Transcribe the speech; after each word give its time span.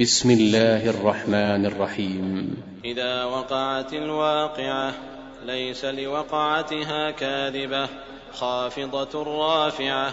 بسم 0.00 0.30
الله 0.30 0.90
الرحمن 0.90 1.66
الرحيم. 1.66 2.56
إذا 2.84 3.24
وقعت 3.24 3.92
الواقعة 3.92 4.94
ليس 5.46 5.84
لوقعتها 5.84 7.10
كاذبة 7.10 7.88
خافضة 8.32 9.22
رافعة. 9.22 10.12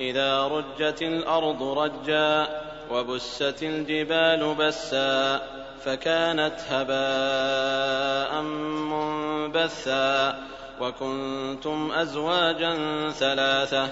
إذا 0.00 0.46
رجت 0.46 1.02
الأرض 1.02 1.62
رجا 1.62 2.48
وبست 2.90 3.62
الجبال 3.62 4.54
بسا 4.54 5.40
فكانت 5.84 6.56
هباء 6.68 8.42
منبثا. 8.42 10.38
وكنتم 10.80 11.92
أزواجا 11.92 12.74
ثلاثة 13.10 13.88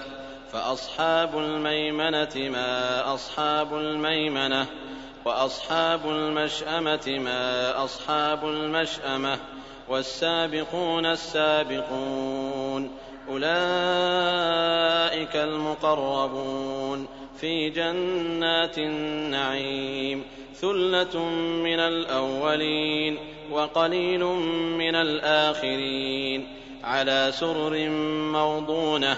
فأصحاب 0.51 1.37
الميمنة 1.37 2.35
ما 2.35 3.13
أصحاب 3.13 3.77
الميمنة. 3.77 4.67
وأصحاب 5.25 6.09
المشأمة 6.09 7.19
ما 7.19 7.83
أصحاب 7.83 8.45
المشأمة 8.45 9.39
والسابقون 9.89 11.05
السابقون 11.05 12.91
أولئك 13.29 13.45
المقربون 15.35 17.07
في 17.37 17.69
جنات 17.69 18.77
النعيم 18.77 20.23
ثلة 20.55 21.25
من 21.63 21.79
الأولين 21.79 23.17
وقليل 23.51 24.23
من 24.77 24.95
الآخرين 24.95 26.47
على 26.83 27.31
سرر 27.33 27.89
موضونة 28.31 29.17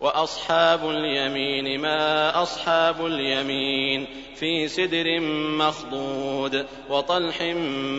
وأصحاب 0.00 0.90
اليمين 0.90 1.80
ما 1.80 2.42
أصحاب 2.42 3.06
اليمين 3.06 4.06
في 4.34 4.68
سدر 4.68 5.20
مخضود 5.58 6.66
وطلح 6.90 7.42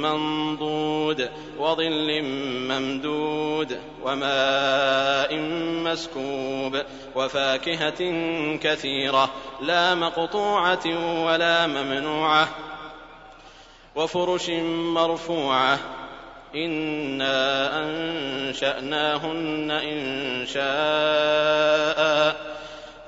منضود 0.02 1.30
وظل 1.60 2.22
ممدود 2.70 3.80
وماء 4.04 5.38
مسكوب 5.84 6.82
وفاكهة 7.16 8.00
كثيرة 8.58 9.30
لا 9.62 9.96
مقطوعة 9.96 10.88
ولا 11.26 11.68
ممنوعة 11.68 12.48
وفرش 13.96 14.50
مرفوعة 14.96 15.80
إنا 16.56 17.80
أنشأناهن 17.84 19.72
إن 19.72 20.46
شاء 20.46 22.38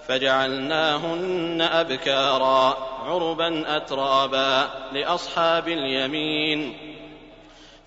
فجعلناهن 0.08 1.62
أبكارا 1.62 2.78
عربا 3.06 3.78
أترابا 3.78 4.70
لأصحاب 4.94 5.68
اليمين 5.68 6.78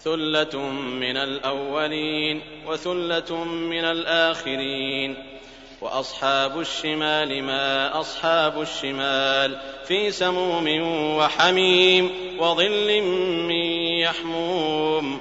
ثلة 0.00 0.58
من 0.72 1.16
الأولين 1.16 2.40
وثلة 2.66 3.44
من 3.44 3.84
الآخرين 3.84 5.16
واصحاب 5.80 6.60
الشمال 6.60 7.42
ما 7.42 8.00
اصحاب 8.00 8.60
الشمال 8.60 9.58
في 9.84 10.10
سموم 10.10 10.69
وحميم 11.16 12.10
وظل 12.38 13.02
من 13.48 13.64
يحموم 14.00 15.20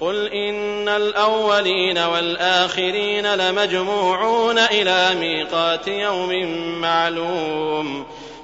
قل 0.00 0.26
إن 0.32 0.88
الأولين 0.88 1.98
والآخرين 1.98 3.34
لمجموعون 3.34 4.58
إلى 4.58 5.14
ميقات 5.20 5.88
يوم 5.88 6.30
معلوم 6.80 8.06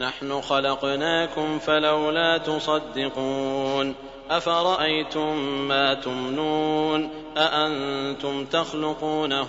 نحن 0.00 0.40
خلقناكم 0.40 1.58
فلولا 1.58 2.38
تصدقون 2.38 3.94
أفرأيتم 4.30 5.38
ما 5.68 5.94
تمنون 5.94 7.10
أأنتم 7.36 8.44
تخلقونه 8.44 9.48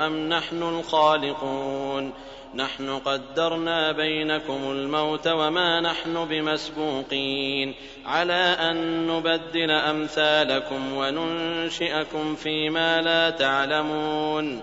أم 0.00 0.28
نحن 0.28 0.62
الخالقون 0.62 2.12
نحن 2.54 2.98
قدرنا 2.98 3.92
بينكم 3.92 4.70
الموت 4.70 5.28
وما 5.28 5.80
نحن 5.80 6.24
بمسبوقين 6.24 7.74
على 8.06 8.56
أن 8.60 9.06
نبدل 9.06 9.70
أمثالكم 9.70 10.92
وننشئكم 10.92 12.34
فيما 12.34 13.02
لا 13.02 13.30
تعلمون 13.30 14.62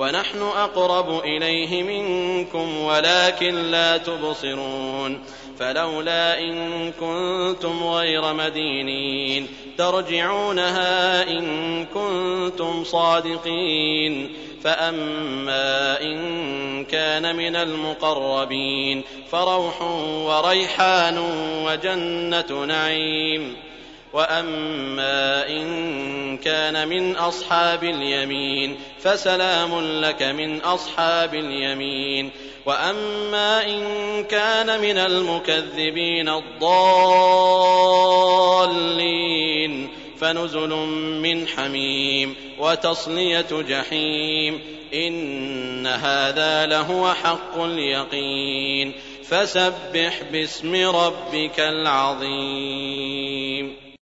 ونحن 0.00 0.42
أقرب 0.42 1.24
إليه 1.24 1.82
منكم 1.82 2.78
ولكن 2.78 3.54
لا 3.54 3.96
تبصرون 3.96 5.20
فلولا 5.58 6.40
إن 6.40 6.92
كنتم 6.92 7.86
غير 7.86 8.32
مدينين 8.32 9.46
ترجعونها 9.78 11.22
إن 11.22 11.86
كنتم 11.86 12.84
صادقين 12.84 14.32
فأما 14.62 16.02
إن 16.02 16.84
كان 16.84 17.36
من 17.36 17.56
المقربين 17.56 19.02
فروح 19.30 19.82
وريحان 20.26 21.18
وجنة 21.66 22.64
نعيم 22.64 23.56
واما 24.12 25.48
ان 25.48 26.38
كان 26.38 26.88
من 26.88 27.16
اصحاب 27.16 27.84
اليمين 27.84 28.76
فسلام 29.00 29.80
لك 30.00 30.22
من 30.22 30.60
اصحاب 30.60 31.34
اليمين 31.34 32.30
واما 32.66 33.66
ان 33.66 34.24
كان 34.24 34.80
من 34.80 34.98
المكذبين 34.98 36.28
الضالين 36.28 37.20
فنزل 40.20 40.70
من 41.22 41.48
حميم 41.48 42.34
وتصليه 42.58 43.46
جحيم 43.50 44.60
ان 44.94 45.86
هذا 45.86 46.66
لهو 46.66 47.14
حق 47.14 47.60
اليقين 47.60 48.92
فسبح 49.24 50.22
باسم 50.32 50.74
ربك 50.96 51.60
العظيم 51.60 52.89